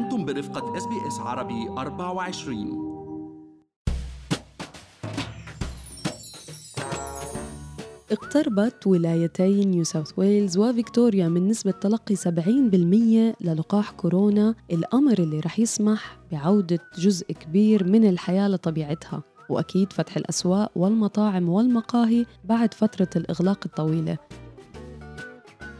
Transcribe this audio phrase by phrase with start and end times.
[0.00, 2.90] أنتم برفقة SBS عربي 24
[8.12, 12.20] اقتربت ولايتي نيو ساوث ويلز وفيكتوريا من نسبة تلقي 70%
[13.40, 19.22] للقاح كورونا الأمر اللي رح يسمح بعودة جزء كبير من الحياة لطبيعتها.
[19.48, 24.18] وأكيد فتح الأسواق والمطاعم والمقاهي بعد فترة الإغلاق الطويلة.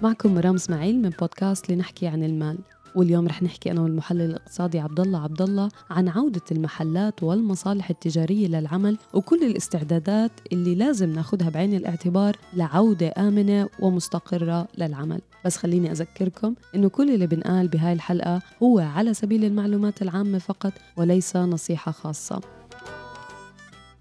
[0.02, 2.58] معكم مرام إسماعيل من بودكاست لنحكي عن المال.
[2.94, 8.48] واليوم رح نحكي أنا والمحلل الاقتصادي عبد الله عبد الله عن عودة المحلات والمصالح التجارية
[8.48, 15.20] للعمل وكل الاستعدادات اللي لازم ناخذها بعين الاعتبار لعودة آمنة ومستقرة للعمل.
[15.44, 20.72] بس خليني أذكركم إنه كل اللي بنقال بهاي الحلقة هو على سبيل المعلومات العامة فقط
[20.96, 22.40] وليس نصيحة خاصة.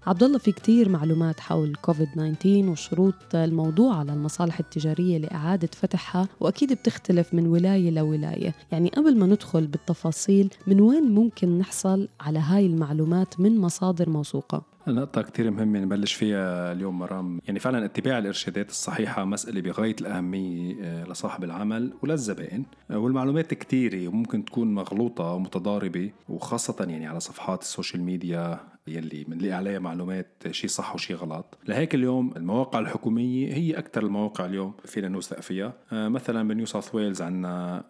[0.06, 6.28] عبد الله في كتير معلومات حول كوفيد 19 وشروط الموضوع على المصالح التجارية لإعادة فتحها
[6.40, 12.38] وأكيد بتختلف من ولاية لولاية، يعني قبل ما ندخل بالتفاصيل من وين ممكن نحصل على
[12.38, 14.62] هاي المعلومات من مصادر موثوقة؟
[14.94, 17.40] نقطة كتير مهمة نبلش فيها اليوم مرام.
[17.46, 22.64] يعني فعلا اتباع الإرشادات الصحيحة مسألة بغاية الأهمية آه، لصاحب العمل وللزبائن.
[22.90, 29.24] آه، والمعلومات كتيرة وممكن تكون مغلوطة ومتضاربة وخاصة يعني على صفحات ال social media يلي
[29.24, 31.58] بنلاقي عليها معلومات شي صح وشي غلط.
[31.68, 35.72] لهيك اليوم المواقع الحكومية هي أكثر المواقع اليوم فينا نوثق فيها.
[35.92, 37.84] آه، مثلا بنيو ساوث ويلز عندنا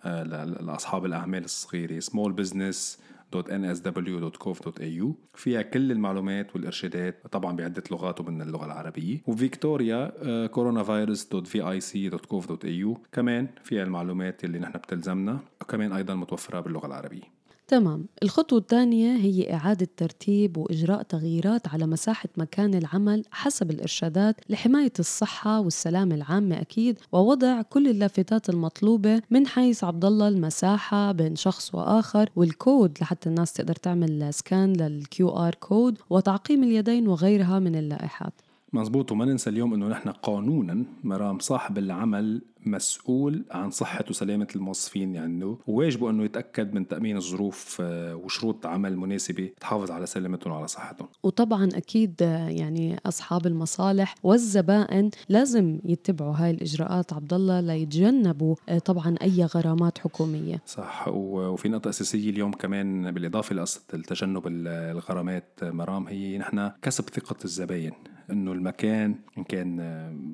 [0.60, 2.98] لأصحاب الأعمال الصغيرة small business
[3.34, 9.22] www.nsw.gov.au فيها كل المعلومات والإرشادات طبعا بعدة لغات ومن اللغة العربية.
[9.26, 10.12] وفيكتوريا
[10.46, 17.39] كورونا فيروس.vic.gov.au كمان فيها المعلومات اللي نحن بتلزمنا وكمان أيضا متوفرة باللغة العربية.
[17.70, 18.06] تمام.
[18.22, 25.60] الخطوة الثانية هي إعادة ترتيب وإجراء تغييرات على مساحة مكان العمل حسب الإرشادات لحماية الصحة
[25.60, 32.30] والسلامة العامة أكيد ووضع كل اللافتات المطلوبة من حيث عبد الله المساحة بين شخص وآخر
[32.36, 38.32] والكود لحتى الناس تقدر تعمل scan لل QR code وتعقيم اليدين وغيرها من اللائحات.
[38.72, 45.14] مزبوط وما ننسى اليوم إنه نحن قانونا مرام صاحب العمل مسؤول عن صحة وسلامة الموظفين
[45.14, 50.68] يعني وواجبه إنه يتأكد من تأمين الظروف آه، وشروط عمل مناسبة تحافظ على سلامتهم وعلى
[50.68, 51.08] صحتهم.
[51.22, 58.78] وطبعا أكيد آه، يعني أصحاب المصالح والزبائن لازم يتبعوا هاي الإجراءات عبد الله ليتجنبوا آه،
[58.78, 60.62] طبعا أي غرامات حكومية.
[60.66, 61.08] صح.
[61.08, 67.92] وفي نقطة أساسية اليوم كمان بالإضافة لقصة التجنب الغرامات مرام هي نحن كسب ثقة الزباين.
[68.30, 69.76] إنه المكان إن كان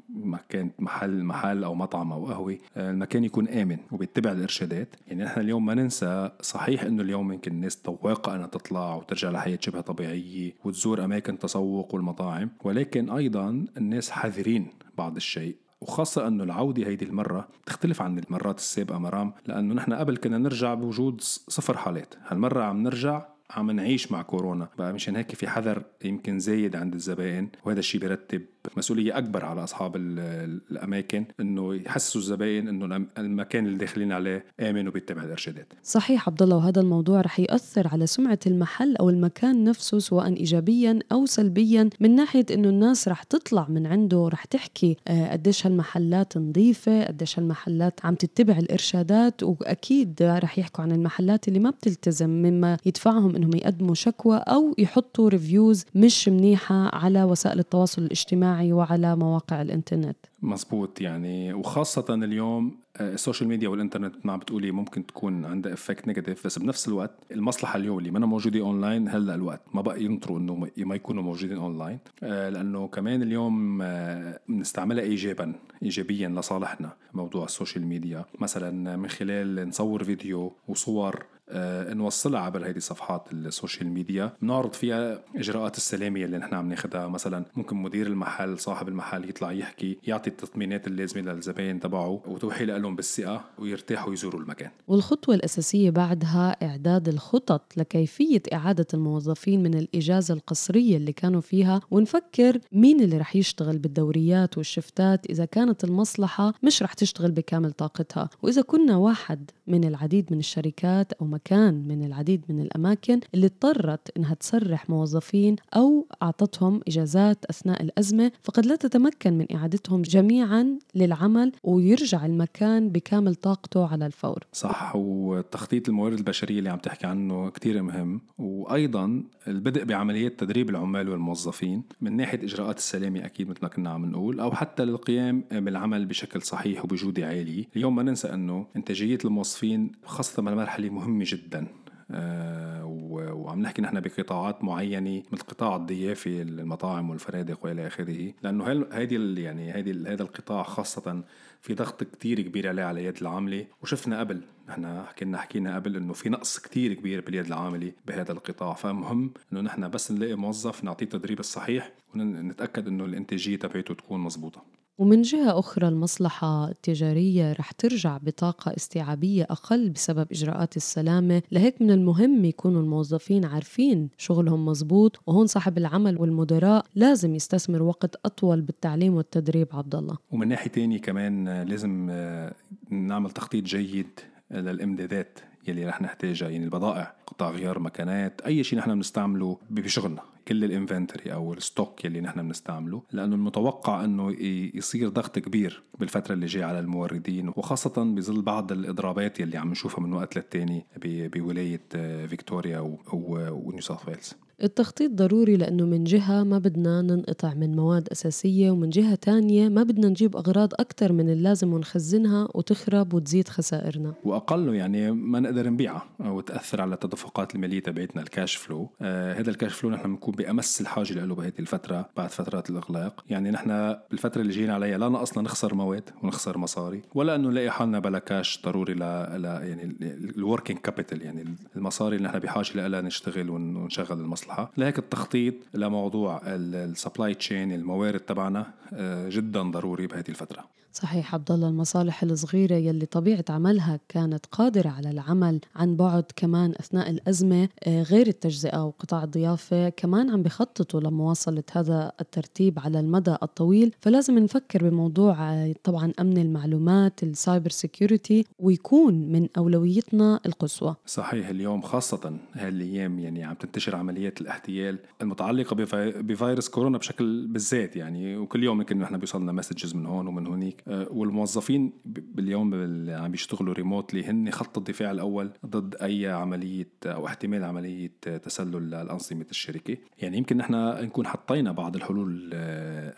[0.08, 4.96] مكان محل محل أو مطعم أو قهوة المكان يكون آمن وبيتبع الإرشادات.
[5.06, 9.58] يعني نحن اليوم ما ننسى صحيح إنه اليوم يمكن الناس طواقه إنها تطلع وترجع لحياة
[9.60, 12.50] شبه طبيعية وتزور أماكن تسوق والمطاعم.
[12.64, 14.66] ولكن أيضا الناس حذرين
[14.98, 19.32] بعض الشيء وخاصة أنه العودة هيدي المرة تختلف عن المرات السابقة مرام.
[19.46, 22.14] لأنه نحن قبل كنا نرجع بوجود صفر حالات.
[22.26, 24.68] هالمرة عم نرجع عم نعيش مع كورونا.
[24.78, 28.46] بقى مشان هيك في حذر يمكن زايد عند الزبائن وهذا الشيء بيرتب
[28.76, 35.22] مسؤولية أكبر على أصحاب الأماكن إنه يحسسوا الزبائن إنه المكان اللي داخلين عليه آمن وبيتبع
[35.22, 35.72] الإرشادات.
[35.82, 40.98] صحيح عبد الله وهذا الموضوع رح يأثر على سمعة المحل أو المكان نفسه سواء إيجابيا
[41.12, 46.38] أو سلبيا من ناحية إنه الناس رح تطلع من عنده رح تحكي آه، قديش هالمحلات
[46.38, 52.78] نظيفة قديش هالمحلات عم تتبع الإرشادات وأكيد رح يحكوا عن المحلات اللي ما بتلتزم مما
[52.86, 58.55] يدفعهم إنهم يقدموا شكوى أو يحطوا reviews مش منيحة على وسائل التواصل الاجتماعي.
[58.56, 60.16] الاجتماعي وعلى مواقع الإنترنت.
[60.42, 66.46] مزبوط يعني وخاصة اليوم ال social media والإنترنت ما بتقولي ممكن تكون عندها effect negative
[66.46, 70.68] بس بنفس الوقت المصلحة اليوم اللي ما موجودة أونلاين هلأ الوقت ما بقى ينطروا إنه
[70.76, 71.98] ما يكونوا موجودين أونلاين.
[72.22, 75.52] آه، لأنه كمان اليوم آه، بنستعملها ايجابا
[75.82, 78.24] ايجابيا لصالحنا موضوع ال social media.
[78.40, 84.32] مثلا من خلال نصور فيديو وصور آه، نوصلها عبر هذه الصفحات ال social media.
[84.42, 89.52] بنعرض فيها إجراءات السلامه اللي نحن عم ناخذها مثلا ممكن مدير المحل صاحب المحل يطلع
[89.52, 94.70] يحكي يعطي التطمينات اللازمة للزباين تبعه وتوحي لهم بالثقة ويرتاحوا يزوروا المكان.
[94.88, 102.58] والخطوة الأساسية بعدها إعداد الخطط لكيفية إعادة الموظفين من الإجازة القصرية اللي كانوا فيها ونفكر
[102.72, 105.26] مين اللي رح يشتغل بالدوريات والشفتات.
[105.30, 108.28] إذا كانت المصلحة مش رح تشتغل بكامل طاقتها.
[108.42, 114.16] وإذا كنا واحد من العديد من الشركات أو مكان من العديد من الأماكن اللي اضطرت
[114.16, 121.52] إنها تسرح موظفين أو أعطتهم إجازات أثناء الأزمة فقد لا تتمكن من إعادتهم جميعا للعمل
[121.64, 124.44] ويرجع المكان بكامل طاقته على الفور.
[124.52, 128.20] صح وتخطيط الموارد البشرية اللي عم تحكي عنه كتير مهم.
[128.38, 134.06] وأيضا البدء بعمليات تدريب العمال والموظفين من ناحية إجراءات السلامة أكيد مثل ما كنا عم
[134.06, 139.92] نقول أو حتى للقيام بالعمل بشكل صحيح وبجودة عالية اليوم ما ننسى أنه إنتاجية الموظفين
[140.04, 141.66] خاصة بالمرحلة مهمة جدا.
[142.10, 148.32] وعم نحكي نحن بقطاعات معينة مثل قطاع الضيافة المطاعم والفنادق وإلى آخره.
[148.42, 151.24] لأنه هذه يعني هذه هذا القطاع خاصة
[151.62, 153.66] في ضغط كتير كبير عليه على اليد العاملة.
[153.82, 158.74] وشفنا قبل نحن كنا حكينا قبل إنه في نقص كتير كبير باليد العاملة بهذا القطاع.
[158.74, 164.75] فمهم إنه نحن بس نلاقي موظف نعطيه التدريب الصحيح ونتاكد إنه الإنتاجية تبعته تكون مزبوطه
[164.98, 171.42] ومن جهة أخرى المصلحة التجارية رح ترجع بطاقة استيعابية أقل بسبب إجراءات السلامة.
[171.52, 178.16] لهيك من المهم يكونوا الموظفين عارفين شغلهم مزبوط وهون صاحب العمل والمدراء لازم يستثمر وقت
[178.24, 179.68] أطول بالتعليم والتدريب.
[179.72, 180.16] عبد الله.
[180.30, 182.54] ومن ناحية تانية كمان لازم آه،
[182.90, 184.20] نعمل تخطيط جيد
[184.50, 185.38] للإمدادات.
[185.68, 190.22] يلي رح نحتاجها يعني البضائع قطع غيار مكانات أي شيء نحن بنستعمله بشغلنا.
[190.48, 194.36] كل ال inventory أو ال stock يلي نحن بنستعمله لأنه المتوقع إنه
[194.74, 200.00] يصير ضغط كبير بالفترة اللي جاية على الموردين وخاصة بظل بعض الإضرابات يلي عم نشوفها
[200.04, 201.82] من وقت للتاني بولاية
[202.26, 204.34] فيكتوريا ونيو ساوث ويلز.
[204.62, 209.82] التخطيط ضروري لأنه من جهة ما بدنا ننقطع من مواد أساسية ومن جهة تانية ما
[209.82, 214.14] بدنا نجيب أغراض أكثر من اللازم ونخزنها وتخرب وتزيد خسائرنا.
[214.24, 219.50] وأقله يعني ما نقدر نبيعها وتأثر على التدفقات المالية تبعتنا ال cash flow آه هذا
[219.50, 223.24] ال cash flow نحن بنكون بأمس الحاجة له بهذه الفترة بعد فترات الإغلاق.
[223.30, 227.70] يعني نحن بالفترة اللي جينا عليها لا ناقصنا نخسر مواد ونخسر مصاري ولا أنه نلاقي
[227.70, 229.96] حالنا بلا كاش ضروري ل يعني
[230.36, 235.54] ال working capital يعني المصاري اللي نحن بحاجة لها نشتغل ونشغل المصلحة المصلحه لهيك التخطيط
[235.74, 240.64] لموضوع ال supply chain الموارد تبعنا آه، جدا ضروري بهذه الفترة.
[241.02, 246.72] صحيح عبد الله المصالح الصغيرة يلي طبيعة عملها كانت قادرة على العمل عن بعد كمان
[246.80, 253.36] أثناء الأزمة آه، غير التجزئة وقطاع الضيافة كمان عم بخططوا لمواصلة هذا الترتيب على المدى
[253.42, 253.94] الطويل.
[254.00, 260.96] فلازم نفكر بموضوع آه، طبعا أمن المعلومات ال cyber security ويكون من أولويتنا القصوى.
[261.06, 265.76] صحيح اليوم خاصة هالأيام يعني عم تنتشر عمليات الاحتيال المتعلقة
[266.22, 270.85] بفيروس كورونا بشكل بالذات يعني وكل يوم يمكن نحن بيوصلنا مسجز من هون ومن هونيك.
[270.86, 277.64] والموظفين باليوم اللي عم بيشتغلوا ريموتلي هن خط الدفاع الأول ضد أي عملية أو احتمال
[277.64, 279.96] عملية تسلل لانظمه الشركة.
[280.18, 280.74] يعني يمكن نحن
[281.04, 283.14] نكون حطينا بعض الحلول آه،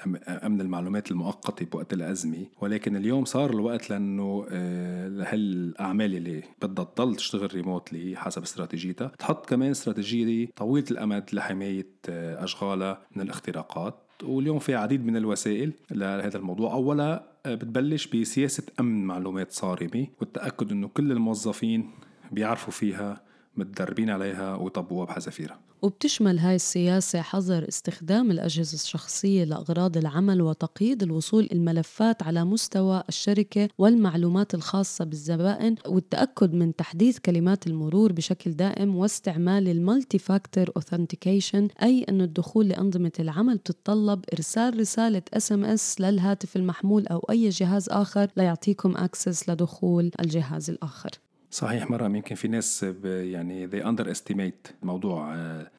[0.47, 2.47] أمن المعلومات المؤقتة بوقت الأزمة.
[2.61, 9.47] ولكن اليوم صار الوقت لأنه آه، لهالاعمال اللي بدها تضل تشتغل ريموتلي حسب استراتيجيتها تحط
[9.47, 14.08] كمان استراتيجية طويلة الأمد لحماية أشغالها من الاختراقات.
[14.23, 16.73] واليوم في عديد من الوسائل لهذا الموضوع.
[16.73, 21.91] أولا آه، بتبلش بسياسة أمن معلومات صارمة والتأكد أنه كل الموظفين
[22.33, 23.28] بيعرفوا فيها
[23.59, 31.49] متدربين عليها ويطبقوها بحذافيرها وبتشمل هاي السياسة حظر استخدام الأجهزة الشخصية لأغراض العمل وتقييد الوصول
[31.53, 39.69] الملفات على مستوى الشركة والمعلومات الخاصة بالزبائن والتأكد من تحديث كلمات المرور بشكل دائم واستعمال
[39.69, 47.19] ال multi-factor authentication أي أن الدخول لأنظمة العمل تتطلب إرسال رسالة SMS للهاتف المحمول أو
[47.31, 51.11] أي جهاز آخر ليعطيكم access لدخول الجهاز الآخر.
[51.51, 55.35] صحيح مرة يمكن في ناس يعني they underestimate موضوع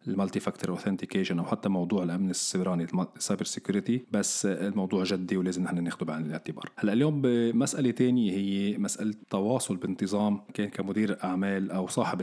[0.08, 5.64] ال multi-factor authentication أو حتى موضوع الأمن السيبراني ال cyber security بس الموضوع جدي ولازم
[5.64, 6.72] نحن ناخده بعين الاعتبار.
[6.76, 12.22] هلأ اليوم بمسألة تانية هي مسألة تواصل بانتظام كان كمدير أعمال أو صاحب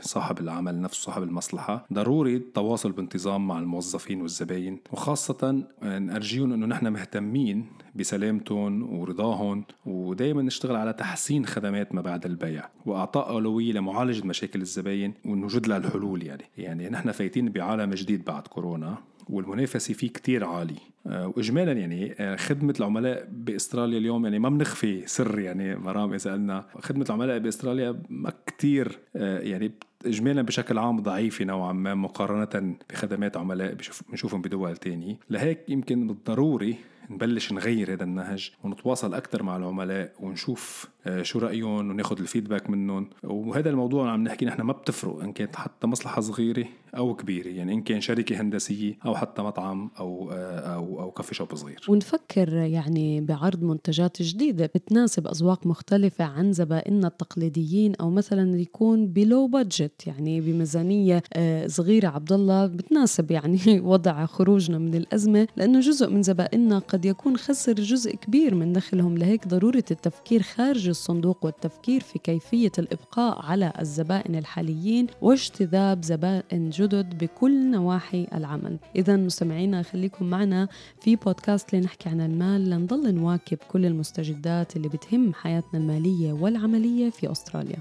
[0.00, 1.86] صاحب العمل نفسه صاحب المصلحة.
[1.92, 4.78] ضروري التواصل بانتظام مع الموظفين والزباين.
[4.92, 12.68] وخاصة نرجيهم إنه نحن مهتمين بسلامتهم ورضاهم ودائما نشتغل على تحسين خدمات ما بعد البيع.
[12.88, 16.44] وأعطاء اولويه لمعالجة مشاكل الزباين ونوجد لها الحلول يعني.
[16.58, 18.98] يعني نحن فايتين بعالم جديد بعد كورونا
[19.30, 20.76] والمنافسة فيه كتير عالي
[21.06, 26.32] آه، واجمالا يعني آه، خدمة العملاء بأستراليا اليوم يعني ما بنخفي سر يعني مرام إذا
[26.32, 29.72] قلنا خدمة العملاء بأستراليا ما كتير آه، يعني
[30.06, 33.76] اجمالا بشكل عام ضعيفة نوعا ما مقارنة بخدمات عملاء
[34.10, 35.16] بنشوفهم بدول تانية.
[35.30, 36.76] لهيك يمكن بالضروري
[37.10, 43.10] نبلش نغير هذا النهج ونتواصل أكثر مع العملاء ونشوف آه، شو رأيهم وناخذ الفيدباك منهم.
[43.24, 46.64] وهذا الموضوع عم نحكي نحن ما بتفرق إن كانت حتى مصلحة صغيرة
[46.96, 51.34] أو كبيرة يعني إن كان شركة هندسية أو حتى مطعم أو آه، أو أو كافي
[51.34, 51.86] شوب صغير.
[51.88, 59.46] ونفكر يعني بعرض منتجات جديدة بتناسب أذواق مختلفة عن زبائننا التقليديين أو مثلا يكون بلو
[59.46, 62.08] بادجت يعني بميزانية آه، صغيرة.
[62.08, 67.72] عبد الله بتناسب يعني وضع خروجنا من الأزمة لأنه جزء من زبائننا قد يكون خسر
[67.72, 69.18] جزء كبير من دخلهم.
[69.18, 77.18] لهيك ضرورة التفكير خارج الصندوق والتفكير في كيفية الإبقاء على الزبائن الحاليين واجتذاب زبائن جدد
[77.18, 78.78] بكل نواحي العمل.
[78.96, 80.68] إذا مستمعينا خليكم معنا
[81.00, 82.70] في بودكاست لنحكي عن المال.
[82.70, 87.78] لنضل نواكب كل المستجدات اللي بتهم حياتنا المالية والعملية في أستراليا.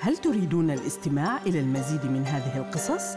[0.00, 3.16] هل تريدون الاستماع إلى المزيد من هذه القصص؟